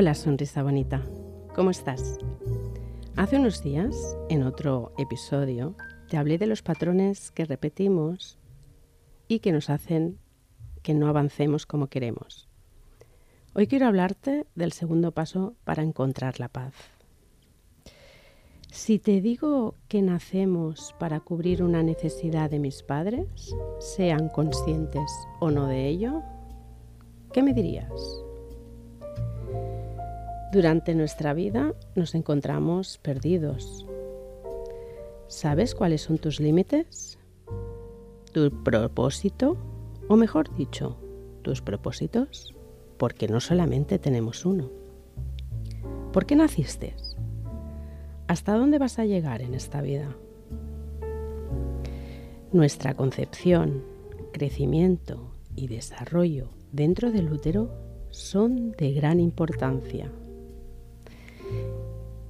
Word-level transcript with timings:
Hola, 0.00 0.14
sonrisa 0.14 0.62
bonita. 0.62 1.02
¿Cómo 1.56 1.70
estás? 1.70 2.18
Hace 3.16 3.36
unos 3.36 3.64
días, 3.64 4.16
en 4.28 4.44
otro 4.44 4.92
episodio, 4.96 5.74
te 6.08 6.16
hablé 6.16 6.38
de 6.38 6.46
los 6.46 6.62
patrones 6.62 7.32
que 7.32 7.44
repetimos 7.44 8.38
y 9.26 9.40
que 9.40 9.50
nos 9.50 9.70
hacen 9.70 10.20
que 10.84 10.94
no 10.94 11.08
avancemos 11.08 11.66
como 11.66 11.88
queremos. 11.88 12.48
Hoy 13.56 13.66
quiero 13.66 13.88
hablarte 13.88 14.46
del 14.54 14.70
segundo 14.70 15.10
paso 15.10 15.56
para 15.64 15.82
encontrar 15.82 16.38
la 16.38 16.46
paz. 16.46 16.74
Si 18.70 19.00
te 19.00 19.20
digo 19.20 19.74
que 19.88 20.00
nacemos 20.00 20.94
para 21.00 21.18
cubrir 21.18 21.60
una 21.60 21.82
necesidad 21.82 22.50
de 22.50 22.60
mis 22.60 22.84
padres, 22.84 23.52
sean 23.80 24.28
conscientes 24.28 25.10
o 25.40 25.50
no 25.50 25.66
de 25.66 25.88
ello, 25.88 26.22
¿qué 27.32 27.42
me 27.42 27.52
dirías? 27.52 28.27
Durante 30.50 30.94
nuestra 30.94 31.34
vida 31.34 31.74
nos 31.94 32.14
encontramos 32.14 32.96
perdidos. 32.96 33.84
¿Sabes 35.26 35.74
cuáles 35.74 36.00
son 36.00 36.16
tus 36.16 36.40
límites? 36.40 37.18
¿Tu 38.32 38.50
propósito? 38.62 39.58
O 40.08 40.16
mejor 40.16 40.54
dicho, 40.56 40.96
tus 41.42 41.60
propósitos, 41.60 42.54
porque 42.96 43.28
no 43.28 43.40
solamente 43.40 43.98
tenemos 43.98 44.46
uno. 44.46 44.70
¿Por 46.14 46.24
qué 46.24 46.34
naciste? 46.34 46.96
¿Hasta 48.26 48.54
dónde 48.54 48.78
vas 48.78 48.98
a 48.98 49.04
llegar 49.04 49.42
en 49.42 49.52
esta 49.52 49.82
vida? 49.82 50.16
Nuestra 52.52 52.94
concepción, 52.94 53.84
crecimiento 54.32 55.30
y 55.54 55.68
desarrollo 55.68 56.48
dentro 56.72 57.12
del 57.12 57.30
útero 57.30 57.70
son 58.08 58.72
de 58.72 58.92
gran 58.92 59.20
importancia 59.20 60.10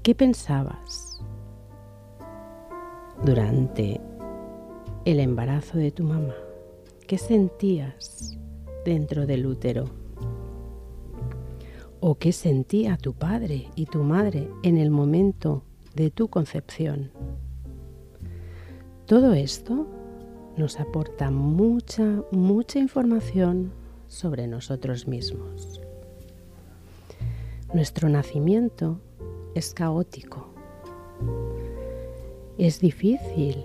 ¿Qué 0.09 0.15
pensabas 0.15 1.21
durante 3.27 4.01
el 5.05 5.21
embarazo 5.21 5.77
de 5.77 5.91
tu 5.91 6.03
mamá? 6.03 6.35
¿Qué 7.07 7.19
sentías 7.19 8.39
dentro 8.87 9.27
del 9.27 9.45
útero? 9.45 9.85
¿O 12.01 12.15
qué 12.15 12.33
sentía 12.33 12.97
tu 12.97 13.13
padre 13.13 13.69
y 13.75 13.85
tu 13.85 14.03
madre 14.03 14.49
en 14.63 14.79
el 14.79 14.91
momento 14.91 15.63
de 15.95 16.11
tu 16.11 16.29
concepción? 16.29 17.11
Todo 19.05 19.35
esto 19.35 19.87
nos 20.57 20.81
aporta 20.81 21.31
mucha, 21.31 22.23
mucha 22.33 22.79
información 22.79 23.73
sobre 24.07 24.47
nosotros 24.47 25.07
mismos. 25.07 25.83
Nuestro 27.75 28.09
nacimiento 28.09 29.03
es 29.59 29.75
caótico. 29.75 30.55
Es 32.57 32.81
difícil, 32.81 33.65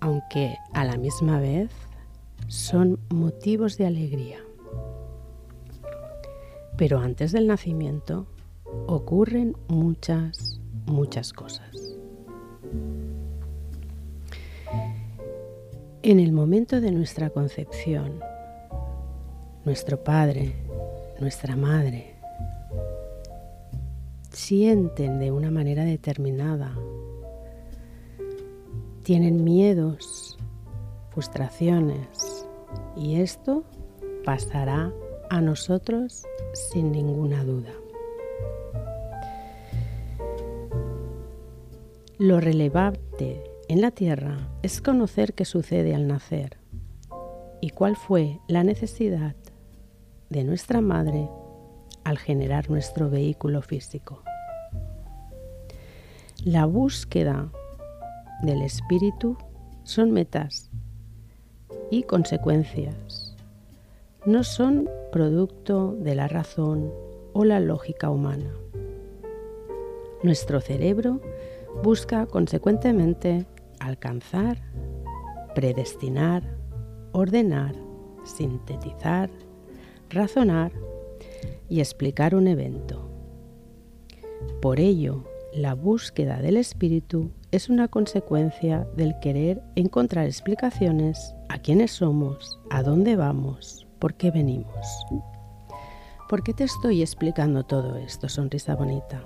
aunque 0.00 0.56
a 0.72 0.84
la 0.84 0.96
misma 0.96 1.40
vez 1.40 1.70
son 2.46 2.98
motivos 3.10 3.76
de 3.76 3.86
alegría. 3.86 4.38
Pero 6.76 7.00
antes 7.00 7.32
del 7.32 7.46
nacimiento 7.46 8.26
ocurren 8.86 9.56
muchas, 9.68 10.60
muchas 10.86 11.32
cosas. 11.32 11.96
En 16.02 16.18
el 16.18 16.32
momento 16.32 16.80
de 16.80 16.92
nuestra 16.92 17.30
concepción, 17.30 18.20
nuestro 19.64 20.02
padre, 20.02 20.54
nuestra 21.20 21.56
madre, 21.56 22.19
sienten 24.30 25.18
de 25.18 25.32
una 25.32 25.50
manera 25.50 25.84
determinada, 25.84 26.74
tienen 29.02 29.42
miedos, 29.44 30.38
frustraciones 31.10 32.46
y 32.96 33.16
esto 33.16 33.64
pasará 34.24 34.92
a 35.30 35.40
nosotros 35.40 36.24
sin 36.52 36.92
ninguna 36.92 37.44
duda. 37.44 37.72
Lo 42.18 42.38
relevante 42.38 43.42
en 43.68 43.80
la 43.80 43.90
Tierra 43.90 44.50
es 44.62 44.82
conocer 44.82 45.32
qué 45.32 45.44
sucede 45.44 45.94
al 45.94 46.06
nacer 46.06 46.58
y 47.60 47.70
cuál 47.70 47.96
fue 47.96 48.40
la 48.46 48.62
necesidad 48.62 49.36
de 50.28 50.44
nuestra 50.44 50.80
madre 50.80 51.28
al 52.04 52.18
generar 52.18 52.70
nuestro 52.70 53.10
vehículo 53.10 53.62
físico. 53.62 54.22
La 56.44 56.64
búsqueda 56.66 57.50
del 58.42 58.62
espíritu 58.62 59.36
son 59.84 60.10
metas 60.12 60.70
y 61.90 62.04
consecuencias. 62.04 63.36
No 64.24 64.44
son 64.44 64.88
producto 65.12 65.94
de 65.98 66.14
la 66.14 66.28
razón 66.28 66.92
o 67.32 67.44
la 67.44 67.60
lógica 67.60 68.10
humana. 68.10 68.50
Nuestro 70.22 70.60
cerebro 70.60 71.20
busca 71.82 72.26
consecuentemente 72.26 73.46
alcanzar, 73.78 74.58
predestinar, 75.54 76.42
ordenar, 77.12 77.74
sintetizar, 78.24 79.30
razonar 80.10 80.72
y 81.70 81.80
explicar 81.80 82.34
un 82.34 82.48
evento. 82.48 83.08
Por 84.60 84.80
ello, 84.80 85.24
la 85.54 85.74
búsqueda 85.74 86.42
del 86.42 86.56
espíritu 86.56 87.30
es 87.50 87.68
una 87.68 87.88
consecuencia 87.88 88.86
del 88.96 89.18
querer 89.20 89.62
encontrar 89.76 90.26
explicaciones 90.26 91.34
a 91.48 91.58
quiénes 91.58 91.92
somos, 91.92 92.60
a 92.70 92.82
dónde 92.82 93.16
vamos, 93.16 93.86
por 93.98 94.14
qué 94.14 94.30
venimos. 94.30 94.86
¿Por 96.28 96.42
qué 96.42 96.52
te 96.52 96.64
estoy 96.64 97.02
explicando 97.02 97.64
todo 97.64 97.96
esto, 97.96 98.28
sonrisa 98.28 98.76
bonita? 98.76 99.24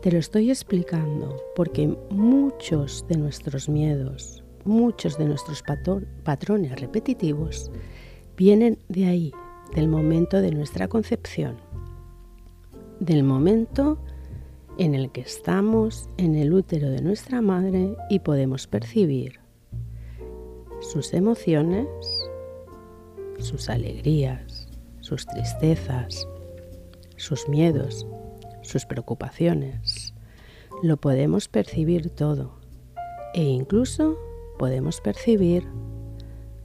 Te 0.00 0.12
lo 0.12 0.18
estoy 0.18 0.50
explicando 0.50 1.36
porque 1.56 1.88
muchos 2.10 3.06
de 3.08 3.18
nuestros 3.18 3.68
miedos, 3.68 4.44
muchos 4.64 5.18
de 5.18 5.26
nuestros 5.26 5.62
patrones 6.24 6.80
repetitivos 6.80 7.70
vienen 8.36 8.78
de 8.88 9.06
ahí, 9.06 9.32
del 9.74 9.88
momento 9.88 10.40
de 10.40 10.50
nuestra 10.50 10.88
concepción, 10.88 11.56
del 13.00 13.22
momento 13.22 13.98
en 14.78 14.94
el 14.94 15.10
que 15.10 15.20
estamos 15.20 16.08
en 16.16 16.36
el 16.36 16.52
útero 16.52 16.88
de 16.90 17.02
nuestra 17.02 17.40
madre 17.40 17.96
y 18.08 18.20
podemos 18.20 18.66
percibir 18.66 19.40
sus 20.80 21.12
emociones, 21.12 21.86
sus 23.38 23.68
alegrías, 23.68 24.68
sus 25.00 25.26
tristezas, 25.26 26.28
sus 27.16 27.48
miedos, 27.48 28.06
sus 28.62 28.86
preocupaciones. 28.86 30.14
Lo 30.82 30.96
podemos 30.96 31.48
percibir 31.48 32.10
todo 32.10 32.58
e 33.34 33.42
incluso 33.42 34.16
podemos 34.58 35.00
percibir 35.00 35.66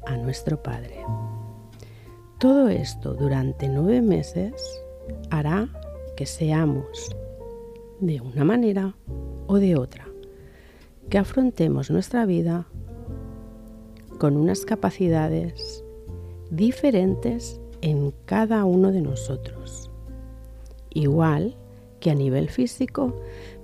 a 0.06 0.18
nuestro 0.18 0.62
Padre. 0.62 1.04
Todo 2.44 2.68
esto 2.68 3.14
durante 3.14 3.70
nueve 3.70 4.02
meses 4.02 4.52
hará 5.30 5.70
que 6.18 6.26
seamos 6.26 7.16
de 8.02 8.20
una 8.20 8.44
manera 8.44 8.98
o 9.48 9.60
de 9.60 9.78
otra, 9.78 10.10
que 11.10 11.18
afrontemos 11.18 11.90
nuestra 11.90 12.26
vida 12.26 12.68
con 14.20 14.36
unas 14.36 14.66
capacidades 14.66 15.86
diferentes 16.50 17.62
en 17.80 18.14
cada 18.26 18.66
uno 18.66 18.92
de 18.92 19.00
nosotros. 19.00 19.90
Igual 20.90 21.56
que 22.02 22.12
a 22.12 22.16
nivel 22.16 22.50
físico 22.50 23.16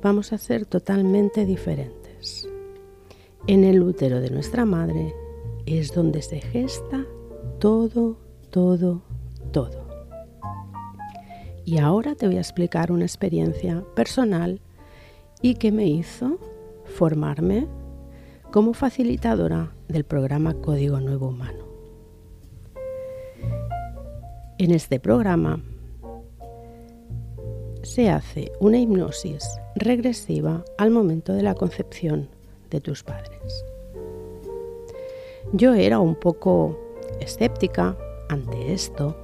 vamos 0.02 0.32
a 0.32 0.38
ser 0.38 0.66
totalmente 0.66 1.46
diferentes. 1.46 2.48
En 3.46 3.66
el 3.66 3.84
útero 3.84 4.22
de 4.22 4.30
nuestra 4.30 4.64
madre 4.64 5.14
es 5.66 5.94
donde 5.94 6.22
se 6.22 6.40
gesta 6.40 7.06
todo, 7.60 8.29
todo, 8.50 9.02
todo. 9.52 9.88
Y 11.66 11.78
ahora 11.78 12.16
te 12.16 12.26
voy 12.26 12.38
a 12.38 12.42
explicar 12.42 12.92
una 12.92 13.06
experiencia 13.06 13.84
personal 13.96 14.60
y 15.42 15.56
que 15.56 15.72
me 15.72 15.86
hizo 15.86 16.40
formarme 16.86 17.68
como 18.52 18.74
facilitadora 18.74 19.72
del 19.88 20.04
programa 20.04 20.56
Código 20.56 21.00
Nuevo 21.00 21.28
Humano. 21.28 21.66
En 24.58 24.72
este 24.72 25.00
programa 25.00 25.62
se 27.84 28.10
hace 28.10 28.52
una 28.60 28.80
hipnosis 28.80 29.60
regresiva 29.76 30.66
al 30.78 30.92
momento 30.92 31.34
de 31.34 31.44
la 31.44 31.54
concepción 31.54 32.30
de 32.70 32.82
tus 32.82 33.04
padres. 33.04 33.64
Yo 35.54 35.74
era 35.74 36.00
un 36.00 36.16
poco 36.16 36.78
escéptica 37.20 37.98
ante 38.30 38.74
esto, 38.74 39.18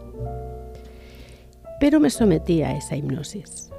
pero 1.80 2.00
me 2.00 2.10
sometí 2.10 2.62
a 2.64 2.76
esa 2.76 2.96
hipnosis. 2.96 3.72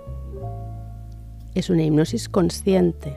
Es 1.55 1.71
una 1.71 1.83
hipnosis 1.83 2.29
consciente 2.29 3.17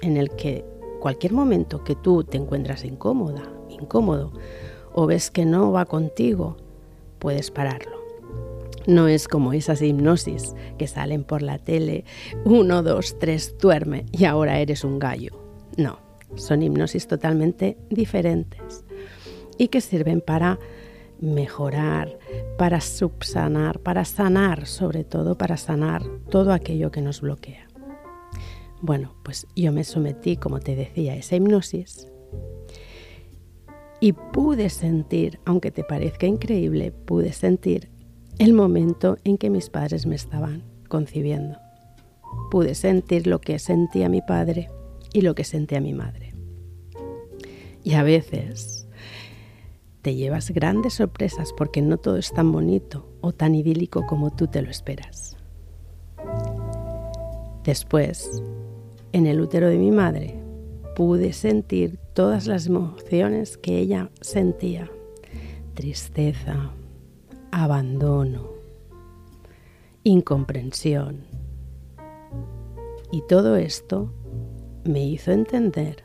en 0.00 0.16
el 0.16 0.30
que 0.30 0.64
cualquier 1.00 1.32
momento 1.32 1.84
que 1.84 1.94
tú 1.94 2.24
te 2.24 2.36
encuentras 2.36 2.84
incómoda, 2.84 3.42
incómodo, 3.68 4.32
o 4.92 5.06
ves 5.06 5.30
que 5.30 5.44
no 5.44 5.72
va 5.72 5.84
contigo, 5.84 6.56
puedes 7.18 7.50
pararlo. 7.50 7.98
No 8.86 9.06
es 9.06 9.28
como 9.28 9.52
esas 9.52 9.82
hipnosis 9.82 10.54
que 10.78 10.86
salen 10.86 11.24
por 11.24 11.42
la 11.42 11.58
tele, 11.58 12.04
uno, 12.44 12.82
dos, 12.82 13.18
tres, 13.18 13.56
duerme 13.60 14.06
y 14.12 14.24
ahora 14.24 14.60
eres 14.60 14.84
un 14.84 14.98
gallo. 14.98 15.38
No, 15.76 15.98
son 16.36 16.62
hipnosis 16.62 17.06
totalmente 17.06 17.76
diferentes 17.90 18.84
y 19.58 19.68
que 19.68 19.80
sirven 19.80 20.20
para 20.20 20.58
mejorar, 21.20 22.18
para 22.56 22.80
subsanar, 22.80 23.80
para 23.80 24.04
sanar, 24.04 24.66
sobre 24.66 25.04
todo 25.04 25.36
para 25.36 25.56
sanar 25.56 26.02
todo 26.30 26.52
aquello 26.52 26.90
que 26.90 27.00
nos 27.00 27.20
bloquea. 27.20 27.68
Bueno, 28.80 29.14
pues 29.24 29.46
yo 29.56 29.72
me 29.72 29.84
sometí, 29.84 30.36
como 30.36 30.60
te 30.60 30.76
decía, 30.76 31.12
a 31.12 31.16
esa 31.16 31.36
hipnosis 31.36 32.08
y 34.00 34.12
pude 34.12 34.70
sentir, 34.70 35.40
aunque 35.44 35.70
te 35.70 35.84
parezca 35.84 36.26
increíble, 36.26 36.92
pude 36.92 37.32
sentir 37.32 37.90
el 38.38 38.52
momento 38.52 39.16
en 39.24 39.38
que 39.38 39.50
mis 39.50 39.70
padres 39.70 40.06
me 40.06 40.14
estaban 40.14 40.62
concibiendo. 40.88 41.58
Pude 42.50 42.74
sentir 42.74 43.26
lo 43.26 43.40
que 43.40 43.58
sentía 43.58 44.08
mi 44.08 44.22
padre 44.22 44.70
y 45.12 45.22
lo 45.22 45.34
que 45.34 45.44
sentía 45.44 45.80
mi 45.80 45.94
madre. 45.94 46.34
Y 47.82 47.94
a 47.94 48.02
veces 48.02 48.77
te 50.02 50.14
llevas 50.14 50.50
grandes 50.50 50.94
sorpresas 50.94 51.52
porque 51.56 51.82
no 51.82 51.98
todo 51.98 52.16
es 52.16 52.32
tan 52.32 52.52
bonito 52.52 53.08
o 53.20 53.32
tan 53.32 53.54
idílico 53.54 54.06
como 54.06 54.30
tú 54.30 54.46
te 54.46 54.62
lo 54.62 54.70
esperas. 54.70 55.36
Después, 57.64 58.42
en 59.12 59.26
el 59.26 59.40
útero 59.40 59.68
de 59.68 59.78
mi 59.78 59.90
madre, 59.90 60.40
pude 60.96 61.32
sentir 61.32 61.98
todas 62.14 62.46
las 62.46 62.66
emociones 62.66 63.58
que 63.58 63.78
ella 63.78 64.10
sentía. 64.20 64.90
Tristeza, 65.74 66.72
abandono, 67.50 68.48
incomprensión. 70.02 71.26
Y 73.12 73.22
todo 73.28 73.56
esto 73.56 74.12
me 74.84 75.04
hizo 75.04 75.32
entender 75.32 76.04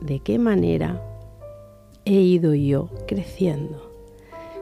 de 0.00 0.20
qué 0.20 0.38
manera 0.38 1.07
he 2.08 2.22
ido 2.22 2.54
yo 2.54 2.88
creciendo, 3.06 3.92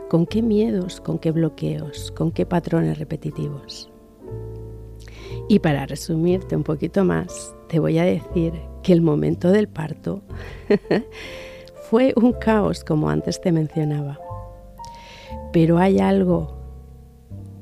con 0.09 0.27
qué 0.27 0.43
miedos, 0.43 1.01
con 1.01 1.19
qué 1.19 1.31
bloqueos, 1.31 2.11
con 2.13 2.33
qué 2.33 2.45
patrones 2.45 2.99
repetitivos. 2.99 3.89
Y 5.49 5.61
para 5.61 5.87
resumirte 5.87 6.57
un 6.57 6.65
poquito 6.65 7.05
más, 7.05 7.55
te 7.69 7.79
voy 7.79 7.99
a 7.99 8.05
decir 8.05 8.53
que 8.83 8.93
el 8.93 9.01
momento 9.01 9.51
del 9.51 9.69
parto 9.69 10.23
fue 11.89 12.13
un 12.17 12.33
caos, 12.33 12.83
como 12.83 13.11
antes 13.11 13.41
te 13.41 13.53
mencionaba. 13.53 14.19
Pero 15.53 15.79
hay 15.79 16.01
algo 16.01 16.57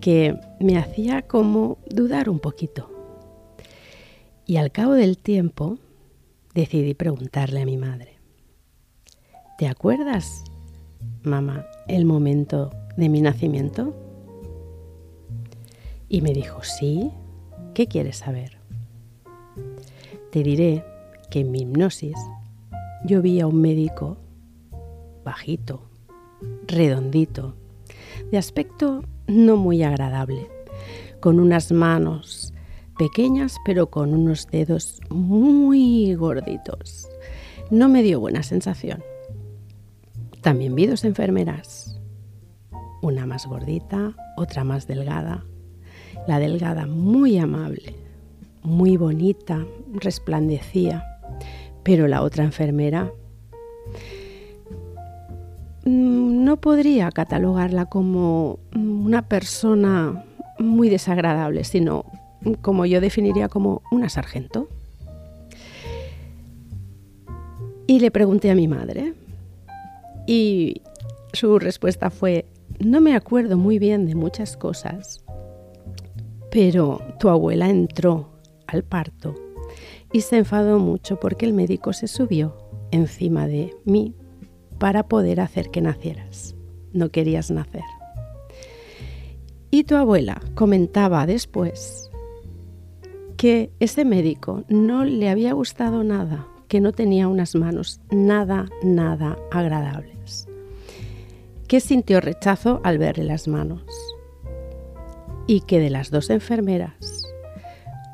que 0.01 0.35
me 0.61 0.79
hacía 0.79 1.23
como 1.23 1.79
dudar 1.91 2.31
un 2.31 2.39
poquito. 2.39 2.91
Y 4.47 4.57
al 4.57 4.73
cabo 4.73 4.93
del 4.93 5.19
tiempo 5.19 5.79
decidí 6.55 6.95
preguntarle 6.95 7.63
a 7.63 7.67
mi 7.67 7.77
madre, 7.77 8.14
¿te 9.57 9.69
acuerdas, 9.69 10.45
mamá, 11.23 11.67
el 11.87 12.05
momento 12.05 12.71
de 12.97 13.09
mi 13.09 13.21
nacimiento? 13.21 13.95
Y 16.09 16.23
me 16.23 16.33
dijo, 16.33 16.63
sí, 16.63 17.11
¿qué 17.73 17.87
quieres 17.87 18.17
saber? 18.17 18.59
Te 20.33 20.43
diré 20.43 20.85
que 21.31 21.41
en 21.41 21.53
mi 21.53 21.63
hipnosis 21.63 22.17
yo 23.05 23.23
vi 23.23 23.41
a 23.41 23.47
un 23.47 23.61
médico 23.61 24.17
bajito, 25.25 25.83
redondito, 26.67 27.55
de 28.31 28.39
aspecto 28.39 29.05
no 29.29 29.57
muy 29.57 29.83
agradable, 29.83 30.49
con 31.21 31.39
unas 31.39 31.71
manos 31.71 32.53
pequeñas 32.99 33.57
pero 33.65 33.91
con 33.91 34.15
unos 34.15 34.47
dedos 34.49 35.01
muy 35.11 36.15
gorditos. 36.15 37.09
No 37.71 37.89
me 37.89 38.03
dio 38.03 38.21
buena 38.21 38.43
sensación. 38.43 39.03
También 40.45 40.77
vi 40.77 40.87
dos 40.87 41.05
enfermeras, 41.05 42.01
una 43.03 43.27
más 43.27 43.47
gordita, 43.47 44.15
otra 44.37 44.63
más 44.63 44.87
delgada. 44.87 45.45
La 46.29 46.39
delgada 46.39 46.87
muy 46.87 47.39
amable, 47.39 47.97
muy 48.63 48.97
bonita, 48.97 49.67
resplandecía 49.95 51.05
pero 51.85 52.09
la 52.09 52.23
otra 52.23 52.43
enfermera 52.43 53.13
mm, 55.85 56.45
no 56.45 56.57
podría 56.57 57.11
catalogarla 57.13 57.87
como 57.87 58.59
una 58.75 59.29
persona 59.29 60.25
muy 60.59 60.89
desagradable, 60.89 61.63
sino 61.63 62.07
como 62.63 62.87
yo 62.87 63.01
definiría 63.01 63.49
como 63.49 63.83
una 63.93 64.09
sargento. 64.09 64.69
Y 67.87 68.01
le 68.01 68.11
pregunté 68.11 68.51
a 68.51 68.55
mi 68.55 68.67
madre 68.67 69.13
y 70.27 70.83
su 71.33 71.59
respuesta 71.59 72.11
fue, 72.11 72.47
no 72.79 73.01
me 73.01 73.15
acuerdo 73.15 73.57
muy 73.57 73.79
bien 73.79 74.07
de 74.07 74.15
muchas 74.15 74.57
cosas, 74.57 75.25
pero 76.51 77.01
tu 77.19 77.29
abuela 77.29 77.69
entró 77.69 78.31
al 78.67 78.85
parto 78.85 79.35
y 80.13 80.21
se 80.21 80.39
enfadó 80.39 80.79
mucho 80.79 81.19
porque 81.19 81.47
el 81.47 81.53
médico 81.53 81.93
se 81.93 82.07
subió 82.07 82.57
encima 82.93 83.47
de 83.47 83.75
mí 83.85 84.15
para 84.79 85.09
poder 85.09 85.41
hacer 85.41 85.71
que 85.71 85.81
nacieras. 85.81 86.55
No 86.93 87.11
querías 87.11 87.51
nacer. 87.51 87.83
Y 89.71 89.83
tu 89.83 89.97
abuela 89.97 90.41
comentaba 90.55 91.27
después 91.27 92.11
que 93.37 93.73
ese 93.81 94.05
médico 94.05 94.63
no 94.69 95.05
le 95.05 95.29
había 95.29 95.53
gustado 95.53 96.05
nada, 96.05 96.47
que 96.69 96.81
no 96.81 96.93
tenía 96.93 97.29
unas 97.29 97.55
manos 97.55 98.01
nada, 98.11 98.67
nada 98.83 99.39
agradables, 99.51 100.49
que 101.69 101.81
sintió 101.81 102.21
rechazo 102.21 102.81
al 102.85 102.99
verle 102.99 103.25
las 103.25 103.49
manos 103.49 103.85
y 105.47 105.61
que 105.61 105.79
de 105.79 105.91
las 105.91 106.11
dos 106.11 106.31
enfermeras, 106.31 107.27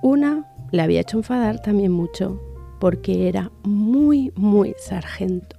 una 0.02 0.46
le 0.72 0.82
había 0.82 1.00
hecho 1.00 1.18
enfadar 1.18 1.60
también 1.60 1.92
mucho 1.92 2.40
porque 2.78 3.28
era 3.28 3.52
muy, 3.62 4.32
muy 4.36 4.74
sargento. 4.78 5.56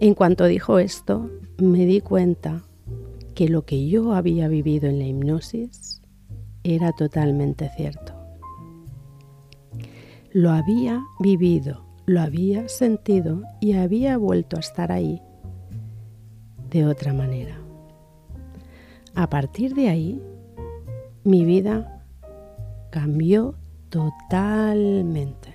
En 0.00 0.14
cuanto 0.14 0.44
dijo 0.44 0.78
esto, 0.78 1.30
me 1.58 1.86
di 1.86 2.00
cuenta 2.00 2.62
que 3.34 3.48
lo 3.48 3.64
que 3.64 3.88
yo 3.88 4.12
había 4.12 4.48
vivido 4.48 4.88
en 4.88 4.98
la 4.98 5.06
hipnosis 5.06 6.00
era 6.64 6.92
totalmente 6.92 7.70
cierto. 7.76 8.15
Lo 10.38 10.50
había 10.50 11.02
vivido, 11.18 11.86
lo 12.04 12.20
había 12.20 12.68
sentido 12.68 13.44
y 13.58 13.72
había 13.72 14.18
vuelto 14.18 14.58
a 14.58 14.60
estar 14.60 14.92
ahí 14.92 15.22
de 16.68 16.84
otra 16.84 17.14
manera. 17.14 17.58
A 19.14 19.30
partir 19.30 19.74
de 19.74 19.88
ahí, 19.88 20.22
mi 21.24 21.46
vida 21.46 22.02
cambió 22.90 23.54
totalmente. 23.88 25.54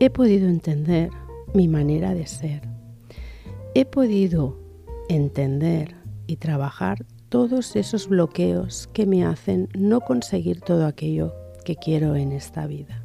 He 0.00 0.10
podido 0.10 0.48
entender 0.48 1.10
mi 1.54 1.68
manera 1.68 2.12
de 2.12 2.26
ser. 2.26 2.62
He 3.76 3.84
podido 3.84 4.58
entender 5.08 5.94
y 6.26 6.38
trabajar 6.38 7.06
todos 7.28 7.76
esos 7.76 8.08
bloqueos 8.08 8.88
que 8.92 9.06
me 9.06 9.24
hacen 9.24 9.68
no 9.78 10.00
conseguir 10.00 10.60
todo 10.60 10.86
aquello 10.86 11.32
que 11.64 11.76
quiero 11.76 12.16
en 12.16 12.32
esta 12.32 12.66
vida. 12.66 13.03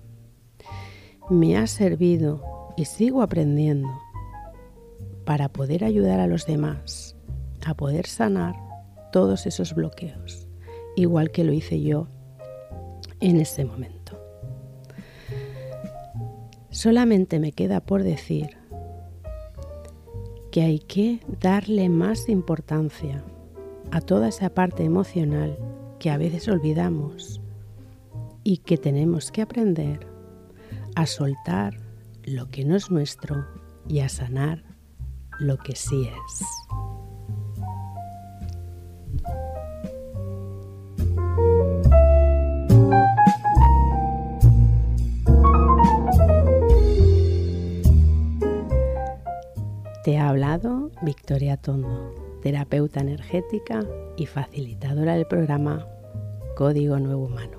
Me 1.30 1.58
ha 1.58 1.68
servido 1.68 2.42
y 2.76 2.86
sigo 2.86 3.22
aprendiendo 3.22 3.90
para 5.26 5.50
poder 5.50 5.84
ayudar 5.84 6.20
a 6.20 6.28
los 6.28 6.48
demás 6.48 7.16
a 7.66 7.76
poder 7.76 8.08
sanar 8.08 8.56
todos 9.12 9.46
esos 9.46 9.76
bloqueos, 9.76 10.48
igual 10.96 11.30
que 11.30 11.44
lo 11.44 11.54
hice 11.54 11.82
yo 11.82 12.08
en 13.20 13.40
ese 13.40 13.64
momento. 13.64 14.20
Solamente 16.72 17.40
me 17.40 17.52
queda 17.52 17.80
por 17.80 18.04
decir 18.04 18.58
que 20.52 20.64
hay 20.64 20.80
que 20.80 21.20
darle 21.40 21.90
más 21.90 22.28
importancia 22.28 23.24
a 23.92 24.02
toda 24.02 24.30
esa 24.30 24.50
parte 24.50 24.84
emocional 24.84 25.60
que 26.00 26.10
a 26.10 26.18
veces 26.18 26.48
olvidamos 26.48 27.40
y 28.44 28.58
que 28.58 28.78
tenemos 28.78 29.32
que 29.32 29.44
aprender 29.44 30.09
a 31.00 31.06
soltar 31.06 31.78
lo 32.26 32.52
que 32.52 32.66
no 32.66 32.76
es 32.76 32.92
nuestro 32.92 33.48
y 33.88 34.02
a 34.02 34.10
sanar 34.10 34.66
lo 35.40 35.58
que 35.58 35.74
sí 35.74 36.10
es. 36.10 36.46
Te 50.04 50.18
ha 50.18 50.28
hablado 50.28 50.92
Victoria 51.02 51.56
Tondo, 51.56 52.14
terapeuta 52.42 53.00
energética 53.00 53.86
y 54.18 54.26
facilitadora 54.26 55.16
del 55.16 55.28
programa 55.28 55.88
Código 56.58 57.00
Nuevo 57.00 57.28
Humano. 57.28 57.59